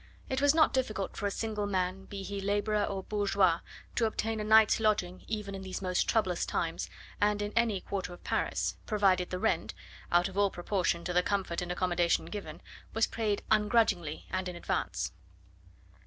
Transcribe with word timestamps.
It 0.31 0.41
was 0.41 0.55
not 0.55 0.73
difficult 0.73 1.15
for 1.15 1.27
a 1.27 1.29
single 1.29 1.67
man, 1.67 2.05
be 2.05 2.23
he 2.23 2.41
labourer 2.41 2.85
or 2.85 3.03
bourgeois, 3.03 3.59
to 3.93 4.07
obtain 4.07 4.39
a 4.39 4.43
night's 4.43 4.79
lodging, 4.79 5.21
even 5.27 5.53
in 5.53 5.61
these 5.61 5.79
most 5.79 6.09
troublous 6.09 6.43
times, 6.43 6.89
and 7.21 7.39
in 7.39 7.53
any 7.55 7.81
quarter 7.81 8.11
of 8.11 8.23
Paris, 8.23 8.77
provided 8.87 9.29
the 9.29 9.37
rent 9.37 9.75
out 10.11 10.27
of 10.27 10.39
all 10.39 10.49
proportion 10.49 11.03
to 11.03 11.13
the 11.13 11.21
comfort 11.21 11.61
and 11.61 11.71
accommodation 11.71 12.25
given 12.25 12.63
was 12.95 13.05
paid 13.05 13.43
ungrudgingly 13.51 14.25
and 14.31 14.49
in 14.49 14.55
advance. 14.55 15.11